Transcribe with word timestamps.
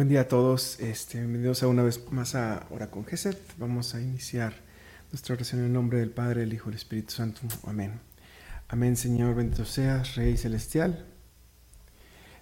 Buen 0.00 0.08
día 0.08 0.22
a 0.22 0.28
todos, 0.28 0.80
este, 0.80 1.18
bienvenidos 1.18 1.62
a 1.62 1.68
una 1.68 1.82
vez 1.82 2.10
más 2.10 2.34
a 2.34 2.66
Hora 2.70 2.90
con 2.90 3.04
Geset. 3.04 3.38
Vamos 3.58 3.94
a 3.94 4.00
iniciar 4.00 4.54
nuestra 5.12 5.34
oración 5.34 5.60
en 5.60 5.66
el 5.66 5.72
nombre 5.74 5.98
del 5.98 6.10
Padre, 6.10 6.40
del 6.40 6.54
Hijo 6.54 6.70
y 6.70 6.72
del 6.72 6.78
Espíritu 6.78 7.12
Santo. 7.12 7.42
Amén. 7.66 8.00
Amén, 8.68 8.96
Señor, 8.96 9.34
bendito 9.34 9.66
seas, 9.66 10.14
Rey 10.14 10.38
Celestial. 10.38 11.04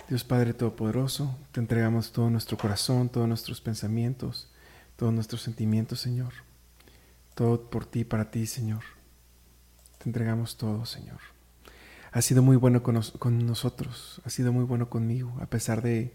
Dios 0.09 0.23
Padre 0.23 0.55
Todopoderoso, 0.55 1.37
te 1.51 1.59
entregamos 1.59 2.13
todo 2.13 2.31
nuestro 2.31 2.57
corazón, 2.57 3.09
todos 3.09 3.27
nuestros 3.27 3.61
pensamientos, 3.61 4.49
todos 4.95 5.13
nuestros 5.13 5.43
sentimientos, 5.43 5.99
Señor. 5.99 6.35
Todo 7.35 7.69
por 7.71 7.87
ti, 7.87 8.05
para 8.05 8.31
ti, 8.31 8.47
Señor. 8.47 8.85
Te 9.99 10.09
entregamos 10.09 10.59
todo, 10.59 10.87
Señor. 10.87 11.19
Has 12.13 12.25
sido 12.25 12.41
muy 12.41 12.57
bueno 12.57 12.85
con, 12.85 12.95
nosotros, 13.45 14.21
has 14.25 14.33
sido 14.33 14.53
muy 14.53 14.63
bueno 14.63 14.89
conmigo, 14.89 15.37
a 15.41 15.47
pesar 15.47 15.83
de 15.83 16.15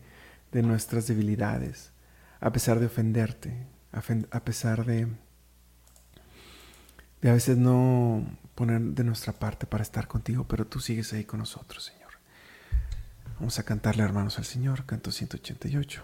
de 0.53 0.61
nuestras 0.61 1.07
debilidades, 1.07 1.91
a 2.39 2.51
pesar 2.51 2.79
de 2.79 2.85
ofenderte, 2.85 3.67
a 3.91 4.39
pesar 4.39 4.85
de, 4.85 5.07
de 7.21 7.29
a 7.29 7.33
veces 7.33 7.57
no 7.57 8.25
poner 8.55 8.81
de 8.81 9.03
nuestra 9.03 9.33
parte 9.33 9.65
para 9.65 9.83
estar 9.83 10.07
contigo, 10.07 10.45
pero 10.47 10.65
tú 10.65 10.79
sigues 10.79 11.11
ahí 11.13 11.25
con 11.25 11.39
nosotros, 11.39 11.85
Señor. 11.85 12.11
Vamos 13.39 13.57
a 13.59 13.63
cantarle, 13.63 14.03
hermanos, 14.03 14.37
al 14.37 14.45
Señor, 14.45 14.85
canto 14.85 15.11
188. 15.11 16.03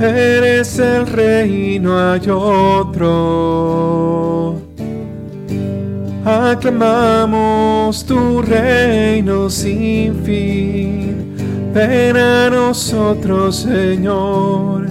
eres 0.00 0.78
el 0.78 1.06
rey, 1.06 1.78
no 1.78 1.98
hay 1.98 2.28
otro. 2.28 3.36
Aclamamos 6.24 8.04
tu 8.04 8.42
reino 8.42 9.48
sin 9.48 10.14
fin. 10.24 11.36
Ven 11.72 12.16
a 12.16 12.50
nosotros, 12.50 13.56
Señor. 13.56 14.86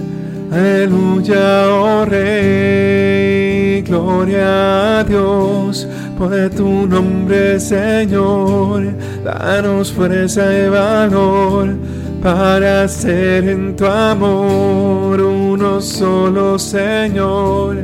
Aleluya, 0.50 1.68
oh 1.68 2.04
Rey. 2.06 3.82
Gloria 3.82 5.00
a 5.00 5.04
Dios 5.04 5.86
por 6.16 6.50
tu 6.50 6.86
nombre, 6.86 7.60
Señor. 7.60 8.94
Danos 9.22 9.92
fuerza 9.92 10.56
y 10.56 10.68
valor 10.68 11.76
para 12.26 12.88
ser 12.88 13.48
en 13.48 13.76
tu 13.76 13.86
amor 13.86 15.20
uno 15.20 15.80
solo, 15.80 16.58
Señor, 16.58 17.76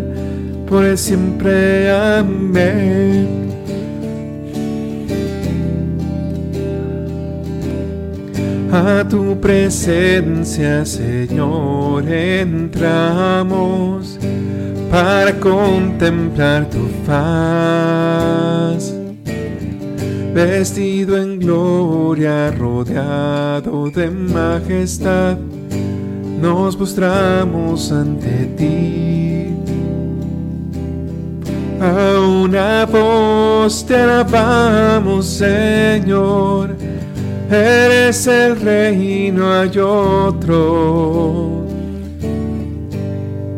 por 0.68 0.98
siempre. 0.98 1.88
Amén. 1.88 3.28
A 8.72 9.04
tu 9.08 9.40
presencia, 9.40 10.84
Señor, 10.84 12.02
entramos 12.08 14.18
para 14.90 15.38
contemplar 15.38 16.68
tu 16.68 16.88
faz 17.06 18.91
vestido 20.32 21.16
en 21.16 21.38
gloria, 21.38 22.50
rodeado 22.50 23.90
de 23.90 24.10
majestad, 24.10 25.36
nos 26.40 26.76
postramos 26.76 27.92
ante 27.92 28.46
ti. 28.56 29.48
A 31.80 32.20
una 32.20 32.86
voz 32.86 33.84
te 33.84 33.96
alabamos, 33.96 35.26
Señor, 35.26 36.76
eres 37.50 38.26
el 38.26 38.60
rey, 38.60 39.30
no 39.32 39.52
hay 39.52 39.78
otro. 39.78 41.62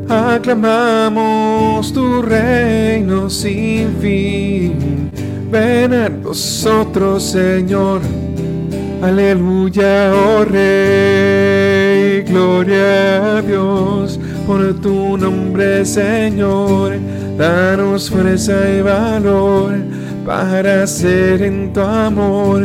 Aclamamos 0.09 1.93
tu 1.93 2.23
reino 2.23 3.31
sin 3.31 3.95
fin 4.01 5.14
ven 5.55 5.95
a 5.95 6.09
nosotros, 6.09 7.23
Señor. 7.23 8.01
Aleluya, 9.01 10.13
oh 10.13 10.45
Rey, 10.45 12.23
gloria 12.23 13.37
a 13.37 13.43
Dios 13.43 14.19
por 14.47 14.81
tu 14.81 15.17
nombre, 15.17 15.85
Señor. 15.85 16.95
Danos 17.39 18.11
fuerza 18.11 18.69
y 18.69 18.83
valor 18.83 19.75
para 20.27 20.87
ser 20.89 21.43
en 21.43 21.73
tu 21.73 21.81
amor 21.81 22.63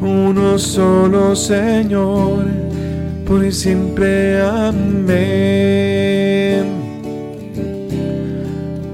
uno 0.00 0.58
solo, 0.58 1.36
Señor, 1.36 2.46
por 3.26 3.52
siempre. 3.52 4.40
Amén. 4.40 5.60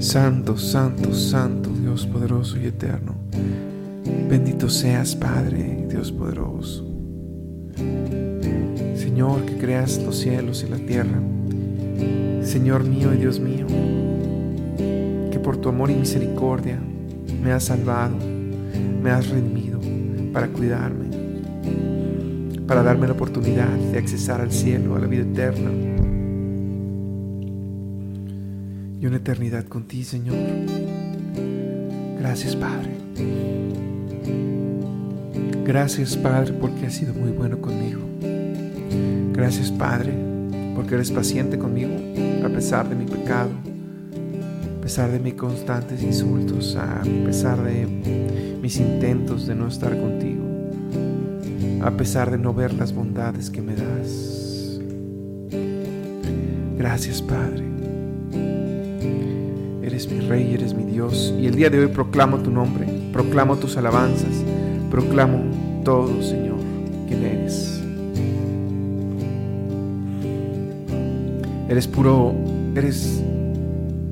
Santo, 0.00 0.56
santo, 0.56 1.12
santo, 1.12 1.68
Dios 1.68 2.06
poderoso 2.06 2.58
y 2.58 2.64
eterno. 2.64 3.16
Bendito 4.30 4.70
seas, 4.70 5.14
Padre, 5.14 5.86
Dios 5.90 6.10
poderoso. 6.10 6.86
Señor, 8.94 9.44
que 9.44 9.58
creas 9.58 10.02
los 10.02 10.16
cielos 10.16 10.64
y 10.66 10.70
la 10.70 10.78
tierra. 10.78 11.20
Señor 12.42 12.84
mío 12.84 13.12
y 13.12 13.18
Dios 13.18 13.40
mío, 13.40 13.66
que 15.30 15.38
por 15.38 15.58
tu 15.58 15.68
amor 15.68 15.90
y 15.90 15.96
misericordia 15.96 16.80
me 17.42 17.52
has 17.52 17.64
salvado, 17.64 18.16
me 19.02 19.10
has 19.10 19.28
redimido 19.28 19.80
para 20.32 20.48
cuidarme, 20.48 21.10
para 22.66 22.82
darme 22.82 23.06
la 23.06 23.12
oportunidad 23.12 23.68
de 23.68 23.98
accesar 23.98 24.40
al 24.40 24.50
cielo, 24.50 24.96
a 24.96 24.98
la 24.98 25.06
vida 25.06 25.24
eterna 25.24 25.89
y 29.00 29.06
una 29.06 29.16
eternidad 29.16 29.64
con 29.64 29.84
ti, 29.84 30.04
Señor. 30.04 30.36
Gracias, 32.18 32.54
Padre. 32.54 32.90
Gracias, 35.64 36.16
Padre, 36.16 36.52
porque 36.52 36.86
has 36.86 36.94
sido 36.94 37.14
muy 37.14 37.30
bueno 37.30 37.60
conmigo. 37.60 38.00
Gracias, 39.32 39.70
Padre, 39.70 40.12
porque 40.74 40.96
eres 40.96 41.10
paciente 41.10 41.58
conmigo 41.58 41.92
a 42.44 42.48
pesar 42.50 42.88
de 42.88 42.94
mi 42.94 43.06
pecado, 43.06 43.50
a 44.78 44.82
pesar 44.82 45.10
de 45.10 45.18
mis 45.18 45.34
constantes 45.34 46.02
insultos, 46.02 46.76
a 46.76 47.02
pesar 47.24 47.62
de 47.62 47.86
mis 48.60 48.76
intentos 48.78 49.46
de 49.46 49.54
no 49.54 49.68
estar 49.68 49.98
contigo, 49.98 50.44
a 51.82 51.90
pesar 51.92 52.30
de 52.30 52.36
no 52.36 52.52
ver 52.52 52.74
las 52.74 52.92
bondades 52.92 53.48
que 53.48 53.62
me 53.62 53.74
das. 53.74 54.80
Gracias, 56.76 57.22
Padre 57.22 57.69
mi 60.08 60.20
Rey, 60.20 60.54
eres 60.54 60.74
mi 60.74 60.84
Dios. 60.84 61.34
Y 61.38 61.46
el 61.46 61.56
día 61.56 61.70
de 61.70 61.80
hoy 61.80 61.88
proclamo 61.88 62.38
tu 62.38 62.50
nombre, 62.50 62.86
proclamo 63.12 63.56
tus 63.56 63.76
alabanzas, 63.76 64.44
proclamo 64.90 65.82
todo, 65.84 66.22
Señor, 66.22 66.58
quien 67.08 67.24
eres. 67.24 67.82
Eres 71.68 71.86
puro 71.86 72.34
Eres 72.74 73.20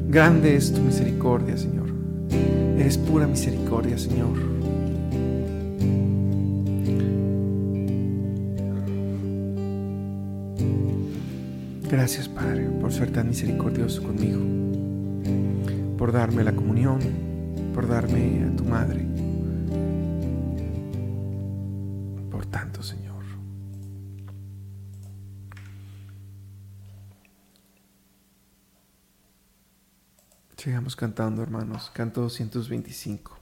grande 0.08 0.56
es 0.56 0.72
tu 0.72 0.80
misericordia, 0.80 1.56
Señor. 1.56 1.86
Eres 2.76 2.98
pura 2.98 3.26
misericordia, 3.26 3.96
Señor. 3.96 4.34
Gracias, 11.88 12.28
Padre, 12.28 12.68
por 12.80 12.92
ser 12.92 13.12
tan 13.12 13.28
misericordioso 13.28 14.02
conmigo, 14.02 14.40
por 16.08 16.14
darme 16.14 16.42
la 16.42 16.56
comunión, 16.56 17.00
por 17.74 17.86
darme 17.86 18.42
a 18.42 18.56
tu 18.56 18.64
madre, 18.64 19.06
por 22.30 22.46
tanto, 22.46 22.82
Señor. 22.82 23.22
Sigamos 30.56 30.96
cantando, 30.96 31.42
hermanos. 31.42 31.90
Canto 31.92 32.22
225. 32.22 33.37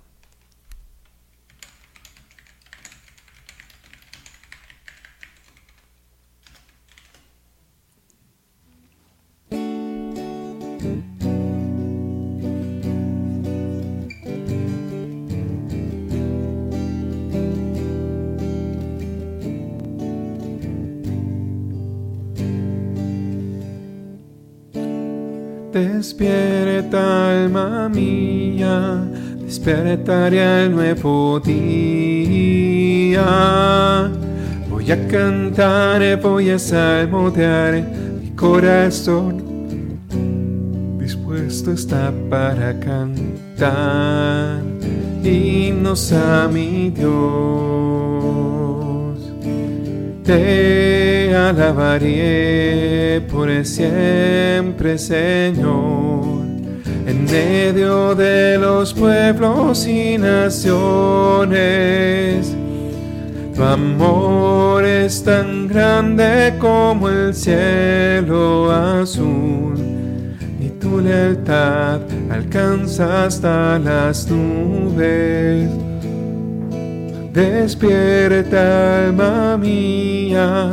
Despierta 26.06 27.42
alma 27.42 27.88
mía, 27.88 29.02
despertaré 29.40 30.66
el 30.66 30.70
nuevo 30.70 31.40
día. 31.40 33.24
Voy 34.70 34.92
a 34.92 35.08
cantar, 35.08 36.20
voy 36.22 36.50
a 36.50 36.60
salmodiar, 36.60 37.82
mi 38.22 38.30
corazón 38.36 39.42
dispuesto 41.00 41.72
está 41.72 42.12
para 42.30 42.78
cantar 42.78 44.62
himnos 45.24 46.12
a 46.12 46.46
mi 46.46 46.90
Dios. 46.90 47.10
Te 50.22 51.15
alabaré 51.32 53.20
por 53.30 53.48
siempre, 53.64 54.98
Señor, 54.98 56.44
en 57.06 57.24
medio 57.24 58.14
de 58.14 58.58
los 58.58 58.92
pueblos 58.94 59.86
y 59.86 60.18
naciones. 60.18 61.56
Tu 63.54 63.62
amor 63.62 64.84
es 64.84 65.24
tan 65.24 65.66
grande 65.66 66.52
como 66.58 67.08
el 67.08 67.34
cielo 67.34 68.70
azul 68.70 69.74
y 70.60 70.68
tu 70.78 71.00
lealtad 71.00 72.00
alcanza 72.30 73.24
hasta 73.24 73.78
las 73.78 74.28
nubes. 74.30 75.70
Despierta, 77.32 79.06
alma 79.06 79.56
mía, 79.56 80.72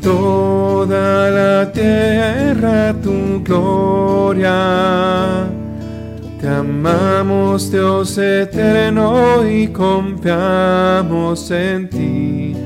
toda 0.00 1.30
la 1.30 1.72
tierra 1.72 2.94
tu 3.02 3.42
gloria. 3.44 4.54
Te 6.40 6.48
amamos 6.48 7.70
Dios 7.70 8.16
eterno 8.18 9.46
y 9.46 9.68
confiamos 9.68 11.50
en 11.50 11.90
ti 11.90 12.56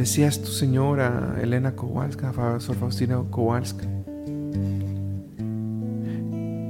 Decías 0.00 0.40
tu 0.40 0.46
señora 0.46 1.36
Elena 1.42 1.76
Kowalska, 1.76 2.32
Sor 2.58 2.76
Faustina 2.76 3.22
Kowalska, 3.30 3.84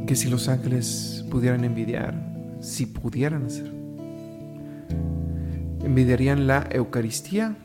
que 0.05 0.17
si 0.17 0.29
los 0.29 0.49
ángeles 0.49 1.25
pudieran 1.31 1.63
envidiar, 1.63 2.13
si 2.59 2.87
pudieran 2.87 3.47
hacer, 3.47 3.73
envidiarían 5.85 6.49
la 6.49 6.67
Eucaristía. 6.73 7.57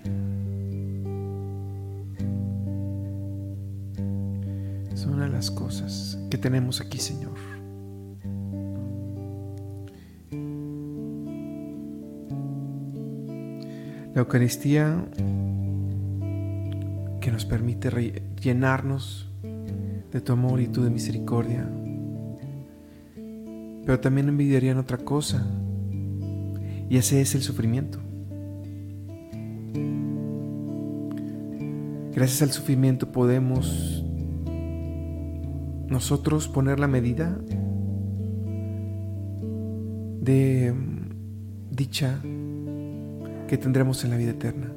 Son 4.94 5.16
una 5.16 5.24
de 5.24 5.32
las 5.32 5.50
cosas 5.50 6.20
que 6.30 6.38
tenemos 6.38 6.80
aquí, 6.80 7.00
Señor. 7.00 7.34
La 14.14 14.22
Eucaristía 14.22 15.04
que 17.26 17.32
nos 17.32 17.44
permite 17.44 17.90
llenarnos 18.40 19.28
de 20.12 20.22
tu 20.22 20.32
amor 20.32 20.62
y 20.62 20.68
tu 20.68 20.84
de 20.84 20.92
misericordia. 20.92 21.68
Pero 23.84 24.00
también 24.00 24.30
envidiarían 24.30 24.78
otra 24.78 25.00
cosa, 25.00 25.44
y 26.88 26.98
ese 26.98 27.22
es 27.22 27.34
el 27.34 27.42
sufrimiento. 27.42 27.98
Gracias 32.14 32.44
al 32.44 32.52
sufrimiento 32.52 33.12
podemos 33.12 34.06
nosotros 35.88 36.48
poner 36.48 36.80
la 36.80 36.88
medida 36.88 37.40
de 40.22 40.76
mm, 40.76 41.72
dicha 41.72 42.22
que 43.48 43.58
tendremos 43.58 44.04
en 44.04 44.12
la 44.12 44.18
vida 44.18 44.30
eterna. 44.30 44.75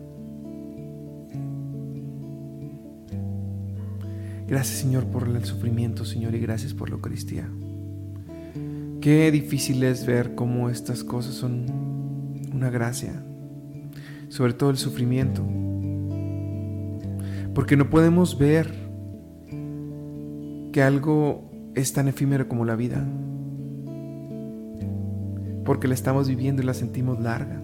Gracias 4.49 4.79
Señor 4.79 5.05
por 5.05 5.29
el 5.29 5.45
sufrimiento, 5.45 6.07
Señor, 6.07 6.35
y 6.35 6.41
gracias 6.41 6.73
por 6.73 6.89
la 6.89 6.95
Eucaristía. 6.97 7.47
Qué 9.03 9.31
difícil 9.31 9.83
es 9.83 10.07
ver 10.07 10.35
cómo 10.35 10.71
estas 10.71 11.05
cosas 11.05 11.35
son 11.35 11.67
una 12.55 12.71
gracia, 12.71 13.23
sobre 14.31 14.55
todo 14.55 14.71
el 14.71 14.79
sufrimiento, 14.79 15.45
porque 17.55 17.77
no 17.77 17.91
podemos 17.91 18.39
ver 18.39 18.73
que 20.73 20.83
algo 20.83 21.51
es 21.75 21.93
tan 21.93 22.09
efímero 22.09 22.49
como 22.49 22.65
la 22.65 22.75
vida, 22.75 23.07
porque 25.67 25.89
la 25.89 25.95
estamos 25.95 26.27
viviendo 26.27 26.63
y 26.63 26.65
la 26.65 26.73
sentimos 26.73 27.21
larga. 27.21 27.63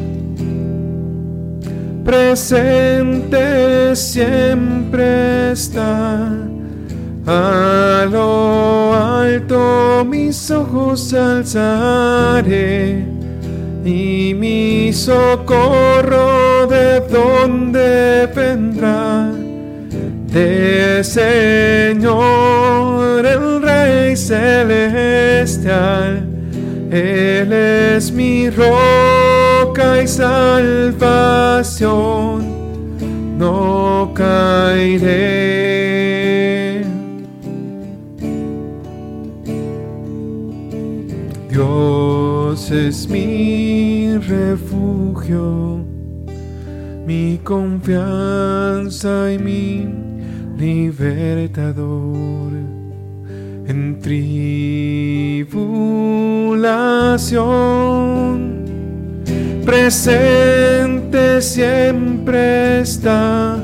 Presente 2.05 3.97
siempre 3.97 5.51
está, 5.51 6.33
a 7.27 8.07
lo 8.09 8.95
alto 8.95 10.07
mis 10.09 10.49
ojos 10.53 11.13
alzaré 11.13 13.16
mi 13.87 14.93
socorro 14.93 16.67
de 16.67 17.01
donde 17.09 18.29
vendrá 18.35 19.31
de 20.27 21.05
Señor 21.05 22.15
el 23.25 23.63
Rey 23.63 24.17
celestial. 24.17 25.57
Él 26.91 27.53
es 27.53 28.11
mi 28.13 28.51
roca 28.51 30.03
y 30.03 30.09
salvación, 30.09 31.37
no 33.39 34.13
caeré. 34.15 35.57
Dios 41.49 42.71
es 42.71 43.09
mi 43.09 43.36
mi 47.07 47.41
confianza 47.43 49.33
y 49.33 49.39
mi 49.39 49.89
libertador 50.57 52.53
en 53.67 53.99
tribulación. 54.01 55.47
Presente 59.65 61.43
siempre 61.43 62.81
está, 62.81 63.57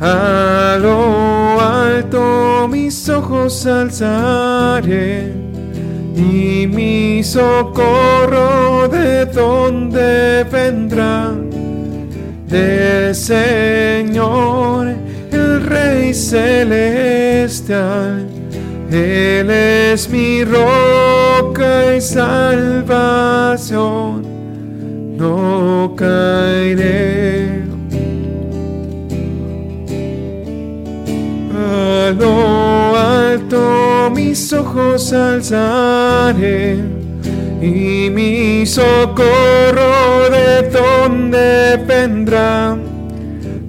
a 0.00 0.78
lo 0.80 1.60
alto 1.60 2.68
mis 2.68 3.08
ojos 3.08 3.66
alzaré 3.66 5.39
y 6.20 6.66
mi 6.66 7.22
socorro 7.24 8.88
de 8.88 9.24
donde 9.26 10.44
vendrá, 10.44 11.32
de 12.46 13.14
Señor 13.14 14.88
el 15.32 15.62
Rey 15.62 16.12
celestial. 16.12 17.58
Él 18.90 19.50
es 19.50 20.10
mi 20.10 20.44
roca 20.44 21.96
y 21.96 22.00
salvación, 22.00 22.66
no 25.16 25.94
caeré. 25.96 27.09
Ojos 34.80 35.12
alzaré 35.12 36.76
y 37.60 38.08
mi 38.10 38.64
socorro 38.66 40.30
de 40.30 40.68
donde 40.70 41.76
vendrá 41.86 42.76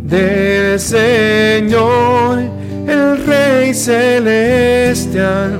del 0.03 0.79
Señor, 0.79 2.39
el 2.87 3.25
Rey 3.25 3.73
celestial. 3.73 5.59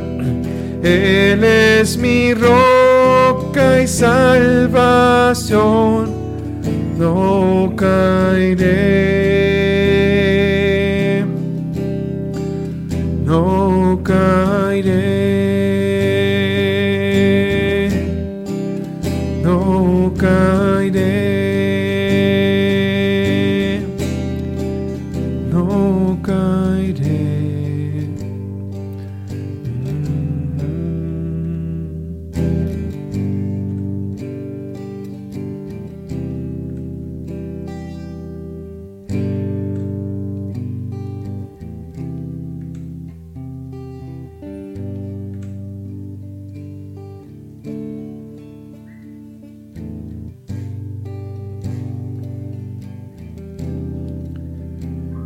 Él 0.83 1.43
es 1.43 1.97
mi 1.97 2.33
roca 2.33 3.81
y 3.81 3.87
salvación, 3.87 5.01
no 6.97 7.73
caeré, 7.75 9.00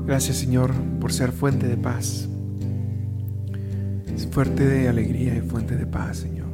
Gracias 0.05 0.37
Señor 0.37 0.73
por 0.99 1.11
ser 1.11 1.31
fuente 1.31 1.67
de 1.67 1.77
paz. 1.77 2.29
Fuerte 4.35 4.65
de 4.65 4.89
alegría 4.89 5.33
y 5.33 5.39
fuente 5.39 5.77
de 5.77 5.85
paz, 5.85 6.17
Señor. 6.17 6.49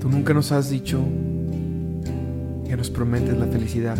Tú 0.00 0.08
nunca 0.08 0.34
nos 0.34 0.50
has 0.50 0.68
dicho 0.68 1.00
que 2.66 2.76
nos 2.76 2.90
prometes 2.90 3.38
la 3.38 3.46
felicidad. 3.46 3.96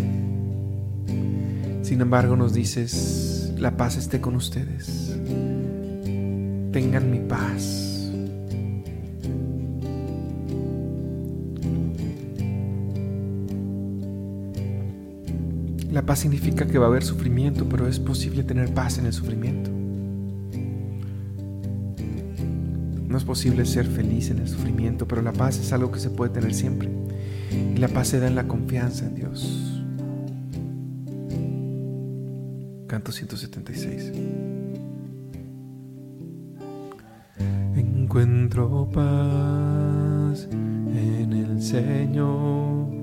Sin 1.81 2.01
embargo, 2.01 2.35
nos 2.35 2.53
dices, 2.53 3.53
la 3.57 3.77
paz 3.77 3.95
esté 3.95 4.19
con 4.19 4.35
ustedes. 4.35 5.17
Tengan 6.73 7.09
mi 7.09 7.19
paz. 7.19 7.94
Paz 16.15 16.21
significa 16.21 16.65
que 16.65 16.77
va 16.77 16.85
a 16.85 16.87
haber 16.87 17.03
sufrimiento, 17.03 17.67
pero 17.67 17.89
es 17.89 17.99
posible 17.99 18.43
tener 18.43 18.73
paz 18.73 18.99
en 18.99 19.05
el 19.05 19.11
sufrimiento. 19.11 19.69
No 23.05 23.17
es 23.17 23.25
posible 23.25 23.65
ser 23.65 23.85
feliz 23.85 24.29
en 24.29 24.39
el 24.39 24.47
sufrimiento, 24.47 25.05
pero 25.09 25.21
la 25.21 25.33
paz 25.33 25.59
es 25.59 25.73
algo 25.73 25.91
que 25.91 25.99
se 25.99 26.09
puede 26.09 26.31
tener 26.31 26.53
siempre. 26.53 26.89
Y 27.51 27.77
la 27.79 27.89
paz 27.89 28.07
se 28.07 28.21
da 28.21 28.27
en 28.27 28.35
la 28.35 28.47
confianza 28.47 29.07
en 29.07 29.15
Dios. 29.15 29.83
Canto 32.87 33.11
176. 33.11 34.13
Encuentro 37.75 38.87
paz 38.93 40.47
en 40.49 41.33
el 41.33 41.61
Señor 41.61 42.94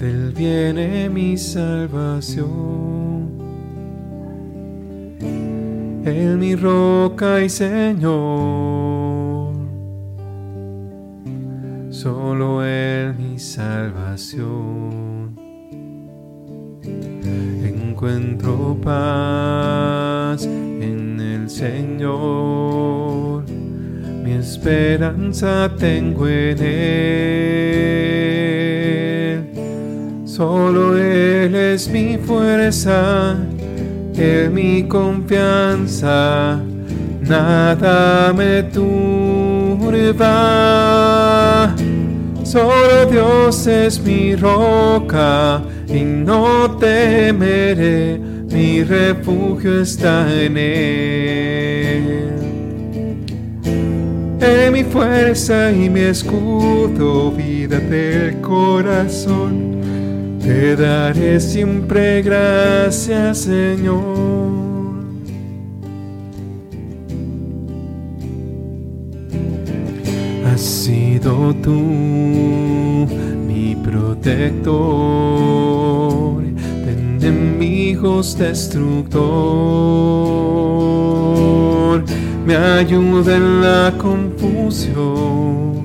del 0.00 0.32
viene 0.32 1.10
mi 1.10 1.36
salvación. 1.36 2.48
Él 6.04 6.38
mi 6.38 6.56
roca 6.56 7.42
y 7.42 7.50
Señor, 7.50 8.08
solo 11.90 12.64
Él 12.64 13.14
mi 13.18 13.38
salvación. 13.38 15.36
Encuentro 17.62 18.78
paz 18.82 20.46
en 20.46 21.20
el 21.20 21.50
Señor, 21.50 23.44
mi 24.24 24.32
esperanza 24.32 25.70
tengo 25.78 26.26
en 26.26 26.58
Él. 26.58 28.09
Solo 30.40 30.96
Él 30.96 31.54
es 31.54 31.86
mi 31.90 32.16
fuerza, 32.16 33.36
Él 34.16 34.50
mi 34.50 34.84
confianza, 34.84 36.58
nada 37.20 38.32
me 38.32 38.62
turba. 38.62 40.16
Solo 42.42 43.04
Dios 43.10 43.66
es 43.66 44.02
mi 44.02 44.34
roca 44.34 45.60
y 45.86 46.00
no 46.00 46.74
temeré, 46.78 48.18
mi 48.50 48.82
refugio 48.82 49.82
está 49.82 50.26
en 50.42 50.56
Él. 50.56 52.30
En 54.40 54.72
mi 54.72 54.84
fuerza 54.84 55.70
y 55.70 55.90
mi 55.90 56.00
escudo, 56.00 57.30
vida 57.30 57.78
del 57.78 58.40
corazón, 58.40 59.80
te 60.40 60.76
daré 60.76 61.38
siempre 61.40 62.22
gracias, 62.22 63.38
Señor. 63.38 64.50
Has 70.46 70.60
sido 70.60 71.54
tú 71.62 71.72
mi 73.46 73.76
protector 73.76 74.70
de 76.84 76.92
enemigos 76.92 78.36
destructor. 78.38 79.20
Me 82.46 82.56
ayuda 82.56 83.36
en 83.36 83.60
la 83.60 83.92
confusión. 83.98 85.79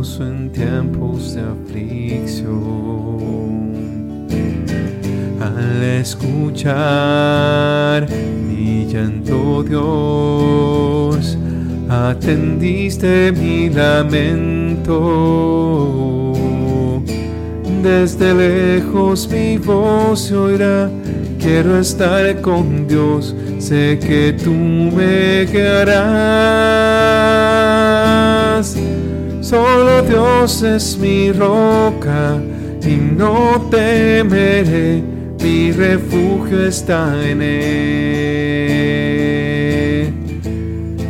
En 0.00 0.50
tiempos 0.50 1.34
de 1.34 1.42
aflicción. 1.42 2.48
Al 5.38 5.82
escuchar 6.00 6.48
mi 8.48 8.86
llanto, 8.86 9.62
Dios, 9.62 11.36
atendiste 11.90 13.30
mi 13.32 13.68
lamento. 13.68 15.02
Desde 17.82 18.32
lejos 18.32 19.28
mi 19.30 19.58
voz 19.58 20.20
se 20.20 20.34
oirá, 20.34 20.88
quiero 21.38 21.78
estar 21.78 22.40
con 22.40 22.88
Dios, 22.88 23.34
sé 23.58 23.98
que 24.00 24.32
tú 24.32 24.50
me 24.50 25.44
guiarás. 25.44 26.70
Solo 29.50 30.02
Dios 30.02 30.62
es 30.62 30.96
mi 30.96 31.32
roca 31.32 32.38
y 32.86 32.94
no 32.94 33.66
temeré, 33.68 35.02
mi 35.42 35.72
refugio 35.72 36.68
está 36.68 37.12
en 37.28 37.42
Él. 37.42 37.50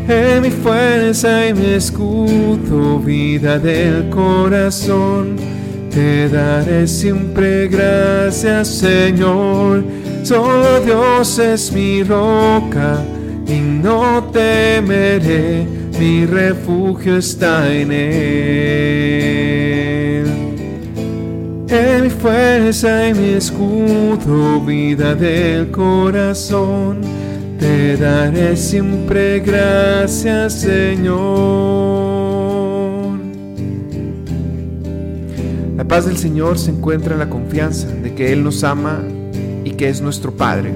En 0.08 0.40
mi 0.40 0.48
fuerza 0.48 1.48
y 1.48 1.52
mi 1.52 1.66
escudo, 1.74 2.98
vida 3.00 3.58
del 3.58 4.08
corazón, 4.08 5.36
te 5.90 6.30
daré 6.30 6.86
siempre 6.86 7.68
gracias, 7.68 8.68
Señor. 8.68 9.84
Solo 10.22 10.80
Dios 10.80 11.38
es 11.38 11.70
mi 11.72 12.02
roca 12.04 13.04
y 13.46 13.60
no 13.60 14.30
temeré, 14.32 15.66
mi 16.00 16.24
refugio 16.24 17.18
está 17.18 17.70
en 17.70 17.92
Él. 17.92 18.00
En 21.68 22.02
mi 22.04 22.08
fuerza 22.08 23.06
y 23.06 23.14
mi 23.14 23.34
escudo, 23.34 24.62
vida 24.62 25.14
del 25.14 25.70
corazón, 25.70 27.02
te 27.58 27.98
daré 27.98 28.56
siempre 28.56 29.40
gracias, 29.40 30.54
Señor. 30.54 31.10
La 35.76 35.84
paz 35.84 36.06
del 36.06 36.16
Señor 36.16 36.58
se 36.58 36.70
encuentra 36.70 37.12
en 37.12 37.18
la 37.18 37.28
confianza 37.28 37.88
de 37.88 38.14
que 38.14 38.32
Él 38.32 38.42
nos 38.42 38.64
ama 38.64 39.02
y 39.64 39.72
que 39.72 39.90
es 39.90 40.00
nuestro 40.00 40.32
Padre. 40.32 40.72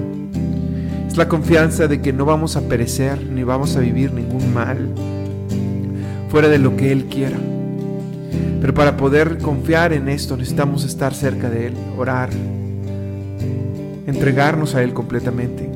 Es 1.08 1.16
la 1.16 1.28
confianza 1.28 1.88
de 1.88 2.02
que 2.02 2.12
no 2.12 2.26
vamos 2.26 2.56
a 2.56 2.60
perecer 2.68 3.22
ni 3.22 3.42
vamos 3.42 3.74
a 3.76 3.80
vivir 3.80 4.12
ningún 4.12 4.52
mal 4.52 4.90
fuera 6.35 6.49
de 6.49 6.59
lo 6.59 6.77
que 6.77 6.90
Él 6.90 7.05
quiera. 7.05 7.38
Pero 8.61 8.75
para 8.75 8.97
poder 8.97 9.38
confiar 9.38 9.92
en 9.92 10.09
esto 10.09 10.37
necesitamos 10.37 10.83
estar 10.83 11.14
cerca 11.14 11.49
de 11.49 11.68
Él, 11.68 11.75
orar, 11.97 12.29
entregarnos 14.09 14.75
a 14.75 14.83
Él 14.83 14.92
completamente. 14.94 15.70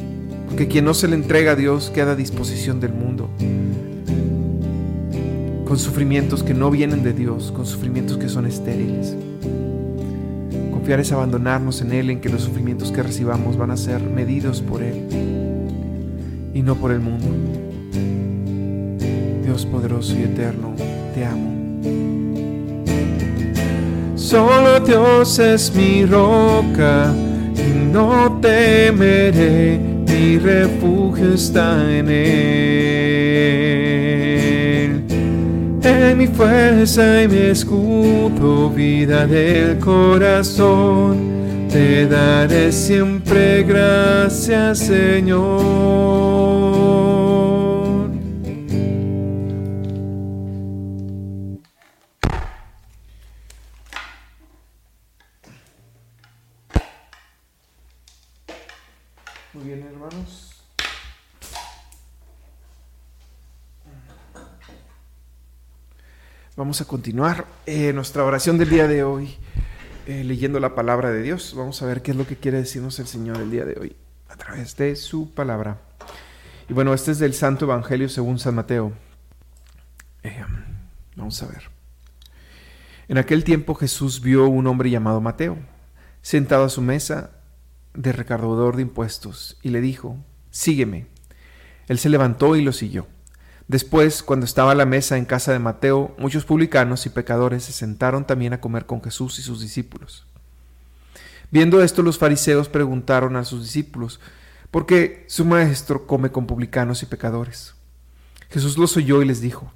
Porque 0.48 0.66
quien 0.66 0.84
no 0.84 0.94
se 0.94 1.06
le 1.06 1.14
entrega 1.14 1.52
a 1.52 1.54
Dios 1.54 1.92
queda 1.94 2.10
a 2.10 2.16
disposición 2.16 2.80
del 2.80 2.92
mundo. 2.92 3.30
Con 5.64 5.78
sufrimientos 5.78 6.42
que 6.42 6.54
no 6.54 6.72
vienen 6.72 7.04
de 7.04 7.12
Dios, 7.12 7.52
con 7.52 7.64
sufrimientos 7.64 8.18
que 8.18 8.28
son 8.28 8.44
estériles. 8.44 9.14
Confiar 10.72 10.98
es 10.98 11.12
abandonarnos 11.12 11.82
en 11.82 11.92
Él, 11.92 12.10
en 12.10 12.20
que 12.20 12.30
los 12.30 12.42
sufrimientos 12.42 12.90
que 12.90 13.04
recibamos 13.04 13.56
van 13.56 13.70
a 13.70 13.76
ser 13.76 14.02
medidos 14.02 14.60
por 14.60 14.82
Él 14.82 15.04
y 16.52 16.62
no 16.62 16.74
por 16.74 16.90
el 16.90 16.98
mundo. 16.98 17.57
Dios 19.58 19.66
poderoso 19.66 20.14
y 20.16 20.22
eterno, 20.22 20.72
te 21.14 21.24
amo. 21.24 21.50
Solo 24.14 24.78
Dios 24.78 25.36
es 25.40 25.74
mi 25.74 26.06
roca 26.06 27.12
y 27.56 27.72
no 27.92 28.38
temeré, 28.40 29.80
mi 30.06 30.38
refugio 30.38 31.34
está 31.34 31.82
en 31.92 32.08
Él. 32.08 32.22
En 35.82 36.18
mi 36.18 36.28
fuerza 36.28 37.24
y 37.24 37.28
mi 37.28 37.38
escudo, 37.38 38.70
vida 38.70 39.26
del 39.26 39.80
corazón, 39.80 41.16
te 41.68 42.06
daré 42.06 42.70
siempre 42.70 43.64
gracias, 43.64 44.78
Señor. 44.78 46.28
Vamos 66.58 66.80
a 66.80 66.86
continuar 66.86 67.46
eh, 67.66 67.92
nuestra 67.92 68.24
oración 68.24 68.58
del 68.58 68.68
día 68.68 68.88
de 68.88 69.04
hoy, 69.04 69.36
eh, 70.08 70.24
leyendo 70.24 70.58
la 70.58 70.74
palabra 70.74 71.12
de 71.12 71.22
Dios. 71.22 71.54
Vamos 71.56 71.80
a 71.80 71.86
ver 71.86 72.02
qué 72.02 72.10
es 72.10 72.16
lo 72.16 72.26
que 72.26 72.34
quiere 72.34 72.58
decirnos 72.58 72.98
el 72.98 73.06
Señor 73.06 73.36
el 73.36 73.52
día 73.52 73.64
de 73.64 73.78
hoy 73.78 73.94
a 74.28 74.34
través 74.34 74.74
de 74.74 74.96
su 74.96 75.32
palabra. 75.32 75.78
Y 76.68 76.72
bueno, 76.72 76.92
este 76.94 77.12
es 77.12 77.20
del 77.20 77.32
Santo 77.32 77.66
Evangelio 77.66 78.08
según 78.08 78.40
San 78.40 78.56
Mateo. 78.56 78.92
Eh, 80.24 80.44
vamos 81.14 81.40
a 81.44 81.46
ver. 81.46 81.70
En 83.06 83.18
aquel 83.18 83.44
tiempo 83.44 83.76
Jesús 83.76 84.20
vio 84.20 84.48
un 84.48 84.66
hombre 84.66 84.90
llamado 84.90 85.20
Mateo, 85.20 85.58
sentado 86.22 86.64
a 86.64 86.70
su 86.70 86.82
mesa 86.82 87.30
de 87.94 88.10
recaudador 88.10 88.74
de 88.74 88.82
impuestos, 88.82 89.60
y 89.62 89.68
le 89.68 89.80
dijo, 89.80 90.16
Sígueme. 90.50 91.06
Él 91.86 92.00
se 92.00 92.08
levantó 92.08 92.56
y 92.56 92.62
lo 92.62 92.72
siguió. 92.72 93.06
Después, 93.68 94.22
cuando 94.22 94.46
estaba 94.46 94.72
a 94.72 94.74
la 94.74 94.86
mesa 94.86 95.18
en 95.18 95.26
casa 95.26 95.52
de 95.52 95.58
Mateo, 95.58 96.14
muchos 96.18 96.46
publicanos 96.46 97.04
y 97.04 97.10
pecadores 97.10 97.64
se 97.64 97.72
sentaron 97.72 98.26
también 98.26 98.54
a 98.54 98.60
comer 98.62 98.86
con 98.86 99.02
Jesús 99.02 99.38
y 99.38 99.42
sus 99.42 99.60
discípulos. 99.60 100.26
Viendo 101.50 101.82
esto, 101.82 102.02
los 102.02 102.18
fariseos 102.18 102.70
preguntaron 102.70 103.36
a 103.36 103.44
sus 103.44 103.62
discípulos, 103.64 104.20
¿por 104.70 104.86
qué 104.86 105.26
su 105.28 105.44
maestro 105.44 106.06
come 106.06 106.30
con 106.32 106.46
publicanos 106.46 107.02
y 107.02 107.06
pecadores? 107.06 107.74
Jesús 108.48 108.78
los 108.78 108.96
oyó 108.96 109.20
y 109.20 109.26
les 109.26 109.42
dijo, 109.42 109.70